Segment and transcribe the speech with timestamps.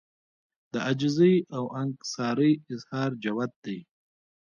[0.71, 3.79] د عاجزۍاو انکسارۍ اظهار جوت دی